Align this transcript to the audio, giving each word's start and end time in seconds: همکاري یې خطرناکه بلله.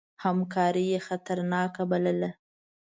همکاري 0.23 0.83
یې 0.91 0.99
خطرناکه 1.07 1.83
بلله. 1.91 2.29